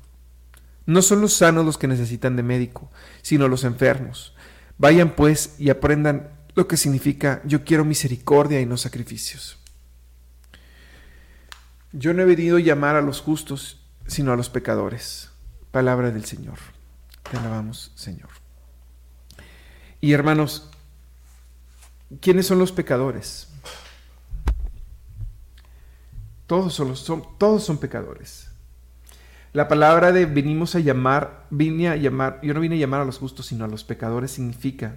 No 0.86 1.02
son 1.02 1.20
los 1.20 1.34
sanos 1.34 1.66
los 1.66 1.76
que 1.76 1.86
necesitan 1.86 2.34
de 2.34 2.42
médico, 2.42 2.90
sino 3.20 3.46
los 3.46 3.62
enfermos. 3.64 4.34
Vayan 4.78 5.14
pues 5.14 5.54
y 5.58 5.68
aprendan 5.68 6.30
lo 6.54 6.66
que 6.66 6.78
significa 6.78 7.42
yo 7.44 7.62
quiero 7.64 7.84
misericordia 7.84 8.60
y 8.60 8.66
no 8.66 8.78
sacrificios. 8.78 9.58
Yo 11.92 12.14
no 12.14 12.22
he 12.22 12.26
venido 12.26 12.56
a 12.56 12.60
llamar 12.60 12.96
a 12.96 13.02
los 13.02 13.20
justos, 13.20 13.81
sino 14.06 14.32
a 14.32 14.36
los 14.36 14.50
pecadores. 14.50 15.30
Palabra 15.70 16.10
del 16.10 16.24
Señor. 16.24 16.58
Te 17.30 17.36
alabamos, 17.36 17.92
Señor. 17.94 18.28
Y 20.00 20.12
hermanos, 20.12 20.70
¿quiénes 22.20 22.46
son 22.46 22.58
los 22.58 22.72
pecadores? 22.72 23.48
Todos 26.46 26.74
son, 26.74 27.24
todos 27.38 27.64
son 27.64 27.78
pecadores. 27.78 28.48
La 29.52 29.68
palabra 29.68 30.12
de 30.12 30.26
venimos 30.26 30.74
a 30.74 30.80
llamar, 30.80 31.46
vine 31.50 31.88
a 31.88 31.96
llamar, 31.96 32.40
yo 32.42 32.54
no 32.54 32.60
vine 32.60 32.76
a 32.76 32.78
llamar 32.78 33.02
a 33.02 33.04
los 33.04 33.18
justos, 33.18 33.46
sino 33.46 33.64
a 33.64 33.68
los 33.68 33.84
pecadores, 33.84 34.30
significa 34.30 34.96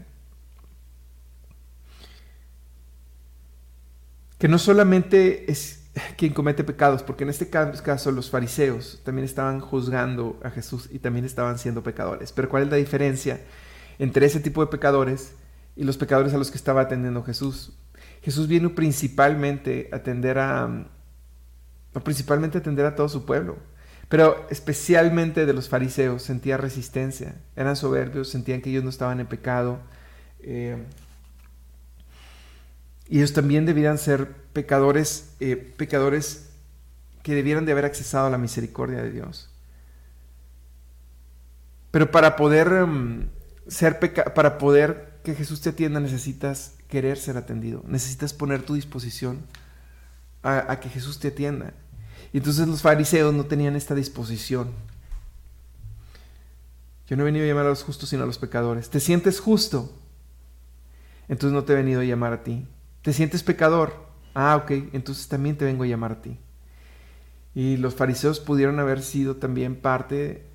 que 4.38 4.48
no 4.48 4.58
solamente 4.58 5.52
es 5.52 5.85
quien 6.18 6.34
comete 6.34 6.64
pecados, 6.64 7.04
porque 7.04 7.24
en 7.24 7.30
este 7.30 7.50
caso 7.50 8.12
los 8.12 8.30
fariseos 8.30 9.02
también 9.04 9.26
estaban 9.26 9.60
juzgando 9.60 10.40
a 10.44 10.50
Jesús 10.50 10.90
y 10.92 11.00
también 11.00 11.26
estaban 11.26 11.58
siendo 11.58 11.84
pecadores. 11.84 12.32
Pero 12.32 12.50
¿cuál 12.50 12.64
es 12.64 12.70
la 12.70 12.78
diferencia 12.78 13.42
entre 14.00 14.26
ese 14.26 14.40
tipo 14.40 14.62
de 14.62 14.68
pecadores 14.72 15.34
y 15.76 15.84
los 15.84 15.98
pecadores 15.98 16.34
a 16.34 16.38
los 16.38 16.52
que 16.52 16.58
estaba 16.58 16.82
atendiendo 16.82 17.24
Jesús? 17.24 17.74
Jesús 18.22 18.48
vino 18.48 18.76
principalmente 18.76 19.90
a 19.92 19.98
atender 19.98 20.40
a, 20.40 20.88
principalmente 22.04 22.58
a 22.58 22.62
atender 22.62 22.86
a 22.86 22.96
todo 22.96 23.08
su 23.08 23.26
pueblo, 23.26 23.58
pero 24.10 24.46
especialmente 24.50 25.46
de 25.46 25.54
los 25.54 25.70
fariseos 25.70 26.24
sentía 26.24 26.58
resistencia, 26.58 27.36
eran 27.56 27.76
soberbios, 27.76 28.30
sentían 28.30 28.62
que 28.62 28.70
ellos 28.70 28.84
no 28.84 28.90
estaban 28.90 29.20
en 29.20 29.28
pecado. 29.28 29.80
Eh, 30.40 30.78
y 33.08 33.18
ellos 33.18 33.34
también 33.34 33.66
debían 33.66 33.98
ser 33.98 34.45
pecadores, 34.56 35.36
eh, 35.42 35.58
pecadores 35.58 36.48
que 37.24 37.36
debieran 37.36 37.66
de 37.66 37.74
haber 37.74 37.84
accesado 37.84 38.28
a 38.28 38.30
la 38.30 38.38
misericordia 38.38 39.04
de 39.04 39.12
Dios. 39.12 39.50
Pero 41.92 42.10
para 42.10 42.38
poder 42.38 42.68
em, 42.68 43.28
ser 43.68 44.00
para 44.34 44.58
poder 44.58 45.20
que 45.26 45.36
Jesús 45.36 45.60
te 45.60 45.70
atienda 45.70 46.00
necesitas 46.00 46.76
querer 46.88 47.18
ser 47.18 47.36
atendido, 47.36 47.84
necesitas 47.86 48.32
poner 48.32 48.62
tu 48.64 48.76
disposición 48.76 49.42
a, 50.42 50.72
a 50.72 50.80
que 50.80 50.88
Jesús 50.88 51.20
te 51.20 51.28
atienda. 51.28 51.74
Y 52.32 52.38
entonces 52.38 52.66
los 52.66 52.82
fariseos 52.82 53.34
no 53.34 53.46
tenían 53.46 53.76
esta 53.76 53.94
disposición. 53.94 54.72
Yo 57.08 57.18
no 57.18 57.24
he 57.24 57.26
venido 57.26 57.44
a 57.44 57.48
llamar 57.50 57.66
a 57.66 57.70
los 57.70 57.84
justos 57.84 58.08
sino 58.08 58.24
a 58.24 58.26
los 58.26 58.38
pecadores. 58.38 58.90
¿Te 58.90 59.02
sientes 59.02 59.42
justo? 59.42 59.94
Entonces 61.28 61.54
no 61.54 61.66
te 61.66 61.74
he 61.74 61.76
venido 61.76 62.00
a 62.00 62.06
llamar 62.06 62.32
a 62.32 62.44
ti. 62.44 62.66
¿Te 63.02 63.12
sientes 63.12 63.44
pecador? 63.44 64.15
Ah, 64.36 64.58
ok, 64.58 64.72
entonces 64.94 65.28
también 65.28 65.58
te 65.58 65.66
vengo 65.66 65.84
a 65.84 65.88
llamar 65.88 66.12
a 66.12 66.22
ti. 66.22 66.38
Y 67.56 67.78
los 67.78 67.96
fariseos 67.96 68.40
pudieron 68.40 68.80
haber 68.80 69.02
sido 69.02 69.38
también 69.38 69.78
parte 69.78 70.46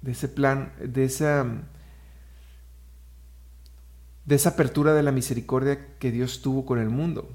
de 0.00 0.12
ese 0.12 0.28
plan, 0.28 0.72
de 0.82 1.04
esa, 1.04 1.46
de 4.24 4.34
esa 4.34 4.48
apertura 4.50 4.94
de 4.94 5.02
la 5.02 5.12
misericordia 5.12 5.78
que 5.98 6.10
Dios 6.10 6.40
tuvo 6.40 6.64
con 6.64 6.78
el 6.78 6.88
mundo. 6.88 7.30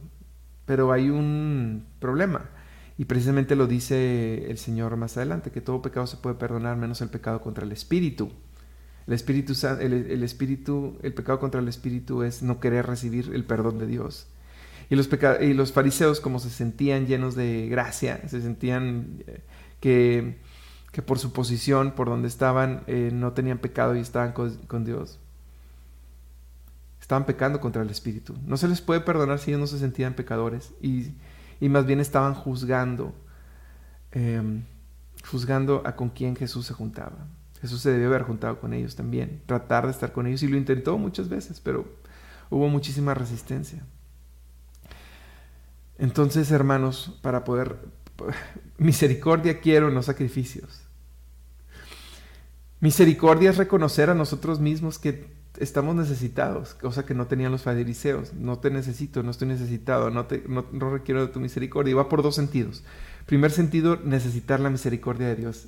Pero 0.66 0.92
hay 0.92 1.12
un 1.12 1.86
problema. 2.00 2.50
Y 2.98 3.06
precisamente 3.06 3.56
lo 3.56 3.68
dice 3.68 4.50
el 4.50 4.58
Señor 4.58 4.98
más 4.98 5.16
adelante, 5.18 5.52
que 5.52 5.62
todo 5.62 5.84
pecado 5.84 6.08
se 6.08 6.18
puede 6.18 6.36
perdonar 6.36 6.76
menos 6.76 7.02
el 7.02 7.10
pecado 7.10 7.42
contra 7.42 7.66
el 7.66 7.72
Espíritu. 7.72 8.32
El 9.06 9.14
espíritu, 9.14 9.54
el, 9.80 10.24
espíritu, 10.24 10.98
el 11.04 11.14
pecado 11.14 11.40
contra 11.40 11.62
el 11.62 11.68
espíritu 11.68 12.24
es 12.24 12.42
no 12.42 12.60
querer 12.60 12.88
recibir 12.88 13.32
el 13.36 13.44
perdón 13.44 13.78
de 13.78 13.86
Dios. 13.86 14.28
Y 14.90 14.96
los, 14.96 15.72
fariseos, 15.72 16.20
como 16.20 16.40
se 16.40 16.50
sentían 16.50 17.08
llenos 17.08 17.36
de 17.36 17.68
gracia, 17.70 18.22
se 18.28 18.42
sentían 18.42 19.24
eh, 19.28 20.38
que, 20.92 21.02
por 21.02 21.20
su 21.20 21.34
posición, 21.34 21.92
por 21.92 22.08
donde 22.08 22.28
estaban, 22.28 22.84
eh, 22.88 23.10
no 23.12 23.34
tenían 23.34 23.58
pecado 23.58 23.96
y 23.96 24.00
estaban 24.00 24.34
con, 24.34 24.86
Dios. 24.86 25.20
Estaban 27.02 27.26
pecando 27.26 27.60
contra 27.60 27.82
el 27.82 27.90
Espíritu. 27.90 28.36
No 28.46 28.58
se 28.58 28.68
les 28.68 28.82
puede 28.82 29.02
perdonar 29.02 29.40
si 29.40 29.52
ellos 29.52 29.62
no 29.62 29.68
se 29.68 29.80
sentían 29.80 30.14
pecadores 30.14 30.74
y, 30.82 31.14
y 31.60 31.70
más 31.70 31.86
bien 31.86 32.00
estaban 32.00 32.34
juzgando, 32.34 33.14
em, 34.12 34.64
juzgando 35.30 35.82
a 35.86 35.96
con 35.96 36.10
quién 36.10 36.36
Jesús 36.36 36.68
se 36.68 36.74
juntaba. 36.74 37.28
Jesús 37.62 37.82
se 37.82 37.92
debió 37.92 38.08
haber 38.08 38.24
juntado 38.24 38.60
con 38.60 38.74
ellos 38.74 38.96
también, 38.96 39.42
tratar 39.48 39.86
de 39.86 39.92
estar 39.92 40.12
con 40.12 40.28
ellos 40.28 40.44
y 40.44 40.48
lo 40.48 40.58
intentó 40.58 40.98
muchas 40.98 41.30
veces, 41.30 41.60
pero 41.60 41.86
hubo 42.50 42.68
muchísima 42.68 43.14
resistencia. 43.14 43.84
Entonces, 45.98 46.52
hermanos, 46.52 47.18
para 47.22 47.44
poder... 47.44 47.78
Misericordia 48.78 49.60
quiero, 49.62 49.90
no 49.90 50.04
sacrificios. 50.04 50.82
Misericordia 52.82 53.50
es 53.50 53.58
reconocer 53.58 54.10
a 54.10 54.16
nosotros 54.16 54.60
mismos 54.60 55.00
que 55.00 55.34
estamos 55.60 55.96
necesitados, 55.96 56.74
cosa 56.74 57.06
que 57.06 57.14
no 57.14 57.28
tenían 57.28 57.52
los 57.52 57.64
fariseos. 57.64 58.34
No 58.34 58.60
te 58.60 58.70
necesito, 58.70 59.24
no 59.24 59.32
estoy 59.32 59.48
necesitado, 59.48 60.10
no, 60.10 60.26
te, 60.26 60.44
no, 60.48 60.66
no 60.72 60.92
requiero 60.92 61.26
de 61.26 61.32
tu 61.32 61.40
misericordia. 61.40 61.92
Y 61.92 61.96
va 61.96 62.10
por 62.10 62.22
dos 62.22 62.36
sentidos. 62.36 62.84
Primer 63.26 63.52
sentido, 63.52 63.98
necesitar 64.04 64.60
la 64.60 64.70
misericordia 64.70 65.28
de 65.28 65.36
Dios. 65.36 65.68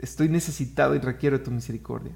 Estoy 0.00 0.28
necesitado 0.28 0.94
y 0.94 1.00
requiero 1.00 1.38
de 1.38 1.44
tu 1.44 1.50
misericordia. 1.50 2.12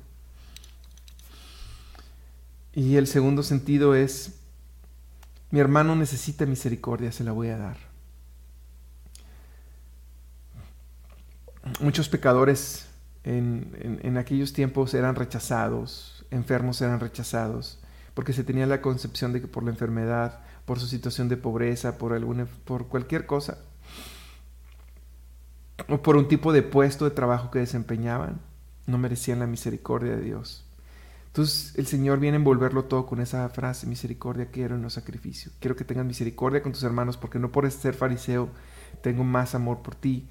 Y 2.75 2.97
el 2.97 3.07
segundo 3.07 3.43
sentido 3.43 3.95
es, 3.95 4.38
mi 5.51 5.61
hermano 5.61 5.97
necesita 5.97 6.47
misericordia, 6.47 7.13
se 7.13 7.25
la 7.25 7.33
voy 7.33 7.49
a 7.49 7.59
dar. 7.59 7.77
Muchos 11.81 12.09
pecadores 12.09 12.89
en, 13.25 13.99
en, 14.03 14.17
aquellos 14.17 14.53
tiempos 14.53 14.95
eran 14.95 15.15
rechazados, 15.15 16.25
enfermos 16.31 16.81
eran 16.81 17.01
rechazados, 17.01 17.79
porque 18.15 18.33
se 18.33 18.45
tenía 18.45 18.67
la 18.67 18.81
concepción 18.81 19.33
de 19.33 19.41
que 19.41 19.49
por 19.49 19.63
la 19.63 19.71
enfermedad, 19.71 20.41
por 20.65 20.81
su 20.81 20.87
situación 20.87 21.29
de 21.29 21.37
pobreza, 21.37 21.99
por, 21.99 22.13
alguna, 22.13 22.47
por 22.65 22.89
cualquier 22.89 23.27
cosa, 23.27 23.59
o 25.89 26.03
por 26.03 26.17
un 26.17 26.29
tipo 26.29 26.53
de 26.53 26.63
puesto 26.63 27.05
de 27.05 27.11
trabajo 27.11 27.51
que 27.51 27.61
desempeñaban, 27.61 28.41
no 28.87 28.99
merecían 28.99 29.39
la 29.39 29.47
misericordia 29.47 30.17
de 30.17 30.23
Dios. 30.23 30.68
Entonces 31.39 31.73
el 31.77 31.87
Señor 31.87 32.19
viene 32.19 32.35
a 32.35 32.41
envolverlo 32.41 32.87
todo 32.87 33.07
con 33.07 33.21
esa 33.21 33.49
frase, 33.51 33.87
misericordia 33.87 34.51
quiero 34.51 34.75
en 34.75 34.83
los 34.83 34.95
sacrificios. 34.95 35.55
Quiero 35.61 35.77
que 35.77 35.85
tengas 35.85 36.05
misericordia 36.05 36.65
con 36.65 36.73
tus 36.73 36.83
hermanos 36.83 37.17
porque 37.17 37.39
no 37.39 37.53
por 37.53 37.71
ser 37.71 37.95
fariseo 37.95 38.49
tengo 39.05 39.23
más 39.23 39.55
amor 39.55 39.81
por 39.83 39.95
ti. 39.95 40.27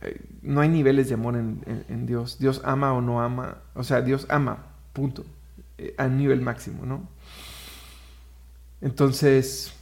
Eh, 0.00 0.20
no 0.42 0.60
hay 0.60 0.68
niveles 0.68 1.06
de 1.06 1.14
amor 1.14 1.36
en, 1.36 2.04
Dios. 2.04 2.40
Dios 2.40 2.62
ama 2.64 2.92
o 2.94 3.00
no 3.00 3.22
ama. 3.22 3.58
O 3.74 3.84
sea, 3.84 4.00
Dios 4.00 4.26
ama, 4.28 4.74
punto. 4.92 5.24
Eh, 5.78 5.94
a 5.98 6.08
nivel 6.08 6.40
máximo, 6.40 6.84
¿no? 6.84 7.08
Entonces, 8.80 9.72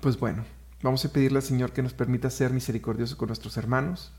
pues 0.00 0.16
bueno, 0.20 0.44
Vamos 0.82 1.04
a 1.04 1.12
pedirle 1.12 1.38
al 1.38 1.44
Señor 1.44 1.72
que 1.72 1.80
nos 1.80 1.94
permita 1.94 2.28
ser 2.28 2.52
misericordioso 2.52 3.16
con 3.16 3.28
nuestros 3.28 3.56
hermanos, 3.56 4.10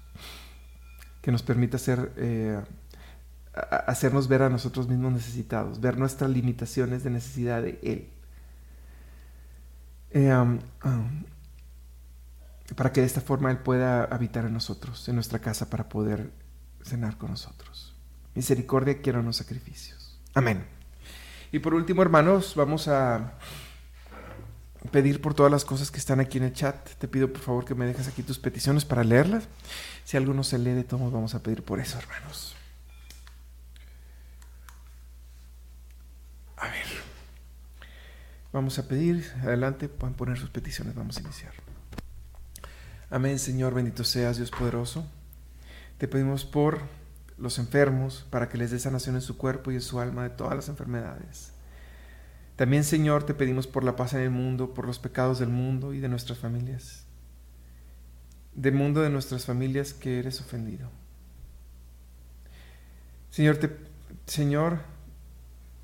que 1.23 1.31
nos 1.31 1.41
permita 1.41 1.77
ser, 1.77 2.11
eh, 2.17 2.61
hacernos 3.87 4.27
ver 4.27 4.41
a 4.41 4.49
nosotros 4.49 4.89
mismos 4.89 5.13
necesitados, 5.13 5.79
ver 5.79 5.97
nuestras 5.97 6.29
limitaciones 6.29 7.05
de 7.05 7.09
necesidad 7.09 7.61
de 7.61 7.79
Él. 7.81 8.09
Eh, 10.11 10.35
um, 10.35 10.59
um, 10.83 11.23
para 12.75 12.91
que 12.91 12.99
de 12.99 13.07
esta 13.07 13.21
forma 13.21 13.51
Él 13.51 13.59
pueda 13.59 14.03
habitar 14.03 14.45
en 14.45 14.53
nosotros, 14.53 15.07
en 15.07 15.15
nuestra 15.15 15.39
casa, 15.39 15.69
para 15.69 15.87
poder 15.87 16.29
cenar 16.83 17.17
con 17.17 17.31
nosotros. 17.31 17.95
Misericordia 18.35 19.01
quiero 19.01 19.23
los 19.23 19.37
sacrificios. 19.37 20.19
Amén. 20.33 20.65
Y 21.53 21.59
por 21.59 21.73
último, 21.73 22.01
hermanos, 22.01 22.53
vamos 22.57 22.89
a 22.89 23.35
pedir 24.91 25.21
por 25.21 25.33
todas 25.33 25.51
las 25.51 25.65
cosas 25.65 25.91
que 25.91 25.97
están 25.97 26.19
aquí 26.19 26.37
en 26.37 26.45
el 26.45 26.53
chat. 26.53 26.89
Te 26.97 27.07
pido 27.07 27.31
por 27.31 27.41
favor 27.41 27.65
que 27.65 27.75
me 27.75 27.85
dejes 27.85 28.07
aquí 28.07 28.23
tus 28.23 28.39
peticiones 28.39 28.85
para 28.85 29.03
leerlas. 29.03 29.47
Si 30.03 30.17
alguno 30.17 30.43
se 30.43 30.57
lee 30.57 30.71
de 30.71 30.83
todos, 30.83 31.11
vamos 31.11 31.35
a 31.35 31.41
pedir 31.41 31.63
por 31.63 31.79
eso, 31.79 31.97
hermanos. 31.97 32.55
A 36.57 36.67
ver. 36.67 36.85
Vamos 38.51 38.77
a 38.79 38.87
pedir. 38.87 39.31
Adelante, 39.41 39.89
pueden 39.89 40.15
poner 40.15 40.37
sus 40.37 40.49
peticiones. 40.49 40.95
Vamos 40.95 41.17
a 41.17 41.21
iniciar. 41.21 41.53
Amén, 43.09 43.39
Señor. 43.39 43.73
Bendito 43.73 44.03
seas, 44.03 44.37
Dios 44.37 44.51
poderoso. 44.51 45.05
Te 45.97 46.07
pedimos 46.07 46.45
por 46.45 46.81
los 47.37 47.57
enfermos, 47.57 48.25
para 48.29 48.47
que 48.47 48.57
les 48.57 48.71
dé 48.71 48.79
sanación 48.79 49.15
en 49.15 49.21
su 49.21 49.37
cuerpo 49.37 49.71
y 49.71 49.75
en 49.75 49.81
su 49.81 49.99
alma 49.99 50.23
de 50.23 50.29
todas 50.29 50.55
las 50.55 50.69
enfermedades 50.69 51.52
también, 52.55 52.83
Señor, 52.83 53.25
te 53.25 53.33
pedimos 53.33 53.65
por 53.65 53.83
la 53.83 53.95
paz 53.95 54.13
en 54.13 54.21
el 54.21 54.29
mundo, 54.29 54.73
por 54.73 54.85
los 54.85 54.99
pecados 54.99 55.39
del 55.39 55.49
mundo 55.49 55.93
y 55.93 55.99
de 55.99 56.09
nuestras 56.09 56.37
familias. 56.37 57.05
Del 58.53 58.75
mundo 58.75 59.01
de 59.01 59.09
nuestras 59.09 59.45
familias 59.45 59.93
que 59.93 60.19
eres 60.19 60.39
ofendido. 60.39 60.89
Señor, 63.31 63.57
te, 63.57 63.75
Señor, 64.27 64.79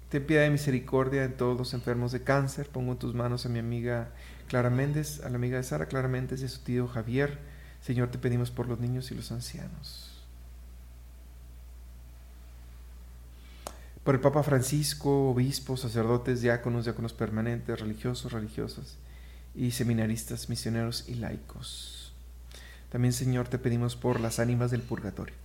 ten 0.10 0.26
piedad 0.26 0.44
de 0.44 0.52
misericordia 0.52 1.24
en 1.24 1.36
todos 1.36 1.58
los 1.58 1.74
enfermos 1.74 2.12
de 2.12 2.22
cáncer. 2.22 2.70
Pongo 2.70 2.92
en 2.92 3.00
tus 3.00 3.16
manos 3.16 3.48
a 3.48 3.50
mi 3.50 3.58
amiga 3.58 4.12
Clara 4.48 4.70
Méndez, 4.70 5.24
a 5.24 5.30
la 5.30 5.38
amiga 5.38 5.58
de 5.58 5.64
Sara 5.64 5.88
Clara 5.88 6.08
Méndez 6.08 6.42
y 6.42 6.46
a 6.46 6.50
su 6.50 6.60
tío 6.60 6.88
Javier. 6.88 7.40
Señor, 7.82 8.12
te 8.12 8.20
pedimos 8.20 8.52
por 8.52 8.68
los 8.68 8.80
niños 8.80 9.10
y 9.10 9.16
los 9.16 9.32
ancianos. 9.32 10.09
Por 14.10 14.16
el 14.16 14.22
Papa 14.22 14.42
Francisco, 14.42 15.30
obispos, 15.30 15.82
sacerdotes, 15.82 16.42
diáconos, 16.42 16.86
diáconos 16.86 17.14
permanentes, 17.14 17.80
religiosos, 17.80 18.32
religiosas 18.32 18.98
y 19.54 19.70
seminaristas, 19.70 20.50
misioneros 20.50 21.08
y 21.08 21.14
laicos. 21.14 22.12
También, 22.90 23.14
Señor, 23.14 23.50
te 23.50 23.60
pedimos 23.60 23.96
por 23.96 24.20
las 24.20 24.40
ánimas 24.40 24.72
del 24.72 24.82
purgatorio. 24.82 25.36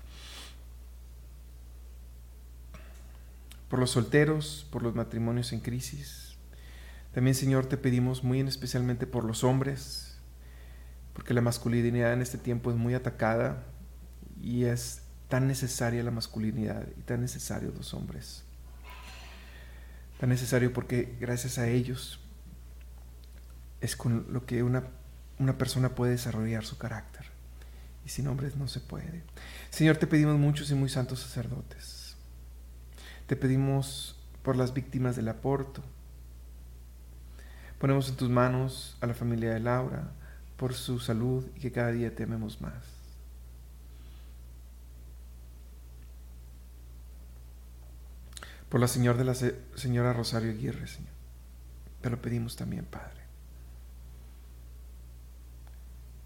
Por 3.68 3.80
los 3.80 3.90
solteros, 3.90 4.66
por 4.70 4.82
los 4.82 4.94
matrimonios 4.94 5.52
en 5.52 5.60
crisis. 5.60 6.38
También, 7.12 7.34
Señor, 7.34 7.66
te 7.66 7.76
pedimos 7.76 8.24
muy 8.24 8.40
en 8.40 8.48
especialmente 8.48 9.06
por 9.06 9.24
los 9.24 9.44
hombres, 9.44 10.16
porque 11.12 11.34
la 11.34 11.42
masculinidad 11.42 12.14
en 12.14 12.22
este 12.22 12.38
tiempo 12.38 12.70
es 12.70 12.78
muy 12.78 12.94
atacada 12.94 13.62
y 14.42 14.64
es 14.64 15.02
tan 15.28 15.48
necesaria 15.48 16.02
la 16.02 16.10
masculinidad 16.10 16.86
y 16.96 17.02
tan 17.02 17.20
necesario 17.20 17.70
los 17.76 17.92
hombres. 17.92 18.43
Tan 20.18 20.28
necesario 20.28 20.72
porque 20.72 21.16
gracias 21.20 21.58
a 21.58 21.68
ellos 21.68 22.20
es 23.80 23.96
con 23.96 24.26
lo 24.30 24.46
que 24.46 24.62
una, 24.62 24.84
una 25.38 25.58
persona 25.58 25.94
puede 25.94 26.12
desarrollar 26.12 26.64
su 26.64 26.78
carácter. 26.78 27.26
Y 28.04 28.10
sin 28.10 28.28
hombres 28.28 28.56
no 28.56 28.68
se 28.68 28.80
puede. 28.80 29.22
Señor, 29.70 29.96
te 29.96 30.06
pedimos 30.06 30.38
muchos 30.38 30.70
y 30.70 30.74
muy 30.74 30.88
santos 30.88 31.20
sacerdotes. 31.20 32.16
Te 33.26 33.36
pedimos 33.36 34.16
por 34.42 34.56
las 34.56 34.74
víctimas 34.74 35.16
del 35.16 35.28
aborto. 35.28 35.82
Ponemos 37.78 38.08
en 38.08 38.16
tus 38.16 38.28
manos 38.30 38.96
a 39.00 39.06
la 39.06 39.14
familia 39.14 39.52
de 39.52 39.60
Laura 39.60 40.12
por 40.56 40.74
su 40.74 41.00
salud 41.00 41.46
y 41.56 41.60
que 41.60 41.72
cada 41.72 41.92
día 41.92 42.14
te 42.14 42.24
amemos 42.24 42.60
más. 42.60 43.03
Por 48.74 48.80
la 48.80 48.88
señora 48.88 49.16
de 49.16 49.24
la 49.24 49.36
señora 49.76 50.12
Rosario 50.12 50.50
Aguirre, 50.50 50.88
Señor. 50.88 51.12
Te 52.00 52.10
lo 52.10 52.20
pedimos 52.20 52.56
también, 52.56 52.84
Padre. 52.84 53.22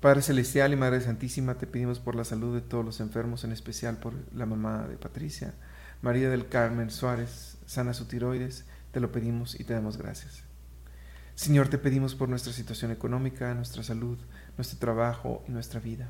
Padre 0.01 0.23
Celestial 0.23 0.73
y 0.73 0.77
Madre 0.77 1.03
Santísima, 1.03 1.59
te 1.59 1.67
pedimos 1.67 2.01
por 2.01 2.15
la 2.15 2.25
salud 2.25 2.55
de 2.55 2.63
todos 2.63 2.87
los 2.87 3.01
enfermos, 3.01 3.45
en 3.45 3.53
especial 3.53 3.99
por 3.99 4.15
la 4.33 4.47
mamá 4.47 4.89
de 4.89 4.97
Patricia, 4.97 5.53
María 6.01 6.31
del 6.31 6.49
Carmen 6.49 6.91
Suárez, 6.91 7.59
sana 7.67 7.93
su 7.93 8.07
tiroides, 8.07 8.65
te 8.93 9.01
lo 9.01 9.13
pedimos 9.13 9.61
y 9.61 9.65
te 9.65 9.75
damos 9.75 9.99
gracias. 9.99 10.43
Señor, 11.35 11.69
te 11.69 11.77
pedimos 11.77 12.15
por 12.15 12.31
nuestra 12.31 12.55
situación 12.55 12.93
económica, 12.93 13.53
nuestra 13.53 13.83
salud, 13.83 14.17
nuestro 14.57 14.79
trabajo 14.79 15.45
y 15.47 15.51
nuestra 15.51 15.81
vida. 15.81 16.09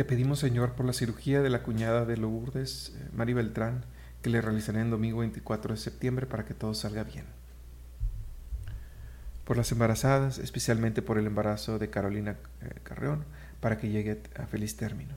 Te 0.00 0.06
pedimos, 0.06 0.38
Señor, 0.38 0.72
por 0.72 0.86
la 0.86 0.94
cirugía 0.94 1.42
de 1.42 1.50
la 1.50 1.62
cuñada 1.62 2.06
de 2.06 2.16
Lourdes, 2.16 2.94
eh, 2.96 3.10
Mari 3.12 3.34
Beltrán, 3.34 3.84
que 4.22 4.30
le 4.30 4.40
realizaré 4.40 4.80
el 4.80 4.88
domingo 4.88 5.18
24 5.18 5.74
de 5.74 5.78
septiembre 5.78 6.24
para 6.24 6.46
que 6.46 6.54
todo 6.54 6.72
salga 6.72 7.04
bien. 7.04 7.26
Por 9.44 9.58
las 9.58 9.70
embarazadas, 9.72 10.38
especialmente 10.38 11.02
por 11.02 11.18
el 11.18 11.26
embarazo 11.26 11.78
de 11.78 11.90
Carolina 11.90 12.38
eh, 12.62 12.80
Carreón, 12.82 13.26
para 13.60 13.76
que 13.76 13.90
llegue 13.90 14.22
a 14.38 14.46
feliz 14.46 14.74
término. 14.74 15.16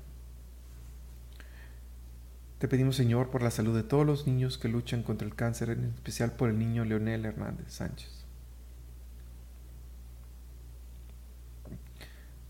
Te 2.60 2.68
pedimos, 2.68 2.98
Señor, 2.98 3.30
por 3.30 3.42
la 3.42 3.52
salud 3.52 3.74
de 3.74 3.84
todos 3.84 4.06
los 4.06 4.28
niños 4.28 4.58
que 4.58 4.68
luchan 4.68 5.02
contra 5.02 5.26
el 5.26 5.34
cáncer, 5.34 5.70
en 5.70 5.94
especial 5.96 6.34
por 6.34 6.50
el 6.50 6.60
niño 6.60 6.84
Leonel 6.84 7.24
Hernández 7.24 7.72
Sánchez. 7.72 8.26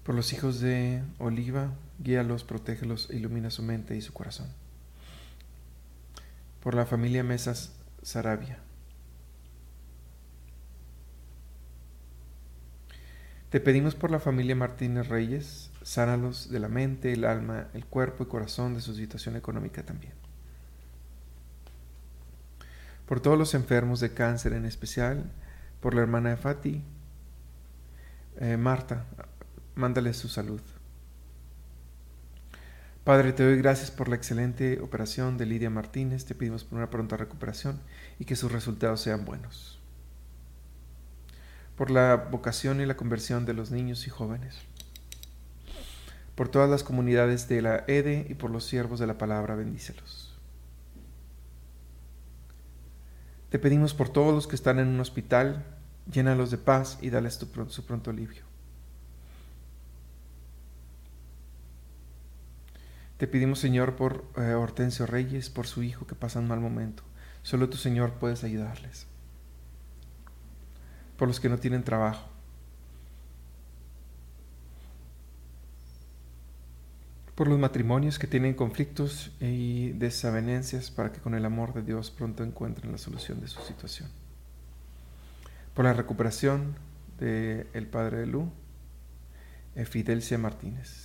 Por 0.03 0.15
los 0.15 0.33
hijos 0.33 0.59
de 0.59 1.03
Oliva, 1.19 1.75
guíalos, 2.03 2.43
protégelos, 2.43 3.09
ilumina 3.11 3.49
su 3.49 3.63
mente 3.63 3.95
y 3.95 4.01
su 4.01 4.13
corazón 4.13 4.47
por 6.63 6.75
la 6.75 6.85
familia 6.85 7.23
Mesas 7.23 7.73
Sarabia. 8.03 8.57
Te 13.49 13.59
pedimos 13.59 13.95
por 13.95 14.09
la 14.09 14.19
familia 14.21 14.55
Martínez 14.55 15.09
Reyes, 15.09 15.71
sánalos 15.81 16.49
de 16.49 16.61
la 16.61 16.69
mente, 16.69 17.11
el 17.11 17.25
alma, 17.25 17.67
el 17.73 17.85
cuerpo 17.85 18.23
y 18.23 18.27
corazón 18.27 18.75
de 18.75 18.81
su 18.81 18.95
situación 18.95 19.35
económica 19.35 19.83
también. 19.83 20.13
Por 23.07 23.19
todos 23.19 23.37
los 23.37 23.53
enfermos 23.53 23.99
de 23.99 24.13
cáncer 24.13 24.53
en 24.53 24.65
especial, 24.65 25.29
por 25.81 25.93
la 25.93 26.01
hermana 26.01 26.29
de 26.29 26.37
Fati, 26.37 26.81
eh, 28.37 28.55
Marta, 28.55 29.05
mándale 29.75 30.13
su 30.13 30.29
salud. 30.29 30.61
Padre, 33.03 33.33
te 33.33 33.43
doy 33.43 33.57
gracias 33.57 33.91
por 33.91 34.07
la 34.07 34.15
excelente 34.15 34.79
operación 34.79 35.37
de 35.37 35.45
Lidia 35.45 35.69
Martínez. 35.69 36.23
Te 36.23 36.35
pedimos 36.35 36.63
por 36.63 36.77
una 36.77 36.89
pronta 36.89 37.17
recuperación 37.17 37.81
y 38.17 38.23
que 38.23 38.37
sus 38.37 38.49
resultados 38.49 39.01
sean 39.01 39.25
buenos. 39.25 39.77
Por 41.75 41.91
la 41.91 42.15
vocación 42.15 42.79
y 42.79 42.85
la 42.85 42.95
conversión 42.95 43.45
de 43.45 43.53
los 43.53 43.71
niños 43.71 44.07
y 44.07 44.09
jóvenes. 44.09 44.55
Por 46.35 46.47
todas 46.47 46.69
las 46.69 46.85
comunidades 46.85 47.49
de 47.49 47.61
la 47.61 47.83
EDE 47.87 48.25
y 48.29 48.35
por 48.35 48.49
los 48.49 48.63
siervos 48.63 49.01
de 49.01 49.07
la 49.07 49.17
palabra, 49.17 49.55
bendícelos. 49.55 50.33
Te 53.49 53.59
pedimos 53.59 53.93
por 53.93 54.07
todos 54.07 54.33
los 54.33 54.47
que 54.47 54.55
están 54.55 54.79
en 54.79 54.87
un 54.87 55.01
hospital, 55.01 55.65
llénalos 56.09 56.51
de 56.51 56.57
paz 56.57 56.99
y 57.01 57.09
dales 57.09 57.33
su 57.33 57.85
pronto 57.85 58.11
alivio. 58.11 58.52
Te 63.23 63.27
pedimos, 63.27 63.59
Señor, 63.59 63.95
por 63.95 64.25
eh, 64.35 64.53
Hortensio 64.53 65.05
Reyes, 65.05 65.49
por 65.49 65.65
su 65.65 65.81
hijo 65.81 66.05
que 66.05 66.13
pasa 66.13 66.39
un 66.39 66.47
mal 66.49 66.59
momento. 66.59 67.03
Solo 67.41 67.69
tú, 67.69 67.77
Señor, 67.77 68.15
puedes 68.15 68.43
ayudarles. 68.43 69.07
Por 71.15 71.29
los 71.29 71.39
que 71.39 71.47
no 71.47 71.57
tienen 71.57 71.85
trabajo. 71.85 72.27
Por 77.35 77.47
los 77.47 77.57
matrimonios 77.57 78.19
que 78.19 78.27
tienen 78.27 78.55
conflictos 78.55 79.31
y 79.39 79.91
desavenencias 79.93 80.91
para 80.91 81.13
que 81.13 81.21
con 81.21 81.33
el 81.33 81.45
amor 81.45 81.73
de 81.73 81.81
Dios 81.81 82.11
pronto 82.11 82.43
encuentren 82.43 82.91
la 82.91 82.97
solución 82.97 83.39
de 83.39 83.47
su 83.47 83.61
situación. 83.61 84.09
Por 85.73 85.85
la 85.85 85.93
recuperación 85.93 86.75
del 87.19 87.67
el 87.71 87.87
padre 87.87 88.17
de 88.17 88.25
Lu, 88.25 88.51
Fidelcia 89.85 90.37
Martínez. 90.37 91.02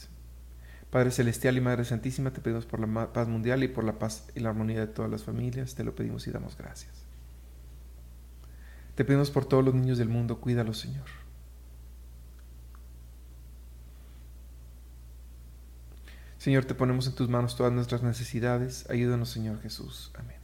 Padre 0.91 1.11
Celestial 1.11 1.57
y 1.57 1.61
Madre 1.61 1.85
Santísima, 1.85 2.33
te 2.33 2.41
pedimos 2.41 2.65
por 2.65 2.81
la 2.81 3.13
paz 3.13 3.29
mundial 3.29 3.63
y 3.63 3.69
por 3.69 3.85
la 3.85 3.99
paz 3.99 4.29
y 4.35 4.41
la 4.41 4.51
armonía 4.51 4.81
de 4.81 4.87
todas 4.87 5.11
las 5.11 5.23
familias. 5.23 5.75
Te 5.75 5.85
lo 5.85 5.95
pedimos 5.95 6.27
y 6.27 6.31
damos 6.31 6.57
gracias. 6.57 6.93
Te 8.95 9.05
pedimos 9.05 9.31
por 9.31 9.45
todos 9.45 9.65
los 9.65 9.75
niños 9.75 9.99
del 9.99 10.09
mundo, 10.09 10.41
cuídalos, 10.41 10.79
Señor. 10.79 11.05
Señor, 16.39 16.65
te 16.65 16.75
ponemos 16.75 17.07
en 17.07 17.15
tus 17.15 17.29
manos 17.29 17.57
todas 17.57 17.73
nuestras 17.73 18.03
necesidades. 18.03 18.89
Ayúdanos, 18.89 19.29
Señor 19.29 19.61
Jesús. 19.61 20.11
Amén. 20.15 20.39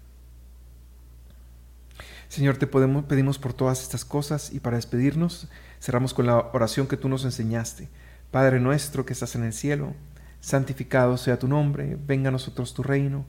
Señor, 2.28 2.56
te 2.58 2.66
podemos, 2.66 3.04
pedimos 3.04 3.38
por 3.38 3.54
todas 3.54 3.80
estas 3.80 4.04
cosas 4.04 4.52
y 4.52 4.60
para 4.60 4.76
despedirnos 4.76 5.48
cerramos 5.80 6.12
con 6.12 6.26
la 6.26 6.38
oración 6.52 6.86
que 6.86 6.96
tú 6.96 7.08
nos 7.08 7.24
enseñaste. 7.24 7.88
Padre 8.30 8.60
nuestro 8.60 9.06
que 9.06 9.12
estás 9.12 9.34
en 9.36 9.44
el 9.44 9.52
cielo 9.52 9.94
santificado 10.44 11.16
sea 11.16 11.38
tu 11.38 11.48
nombre, 11.48 11.96
venga 12.06 12.28
a 12.28 12.32
nosotros 12.32 12.74
tu 12.74 12.82
reino, 12.82 13.24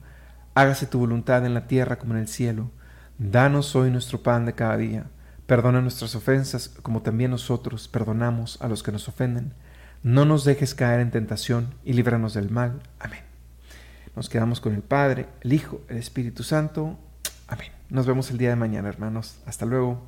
hágase 0.54 0.86
tu 0.86 0.98
voluntad 0.98 1.46
en 1.46 1.54
la 1.54 1.66
tierra 1.66 1.96
como 1.96 2.12
en 2.12 2.20
el 2.20 2.28
cielo. 2.28 2.70
Danos 3.18 3.74
hoy 3.74 3.90
nuestro 3.90 4.22
pan 4.22 4.44
de 4.44 4.52
cada 4.52 4.76
día. 4.76 5.06
Perdona 5.46 5.80
nuestras 5.80 6.14
ofensas 6.14 6.68
como 6.82 7.00
también 7.00 7.30
nosotros 7.30 7.88
perdonamos 7.88 8.60
a 8.60 8.68
los 8.68 8.82
que 8.82 8.92
nos 8.92 9.08
ofenden. 9.08 9.54
No 10.02 10.26
nos 10.26 10.44
dejes 10.44 10.74
caer 10.74 11.00
en 11.00 11.10
tentación 11.10 11.72
y 11.86 11.94
líbranos 11.94 12.34
del 12.34 12.50
mal. 12.50 12.82
Amén. 13.00 13.20
Nos 14.14 14.28
quedamos 14.28 14.60
con 14.60 14.74
el 14.74 14.82
Padre, 14.82 15.26
el 15.40 15.54
Hijo, 15.54 15.80
el 15.88 15.96
Espíritu 15.96 16.42
Santo. 16.42 16.98
Amén. 17.48 17.72
Nos 17.88 18.06
vemos 18.06 18.30
el 18.30 18.36
día 18.36 18.50
de 18.50 18.56
mañana, 18.56 18.90
hermanos. 18.90 19.38
Hasta 19.46 19.64
luego. 19.64 20.04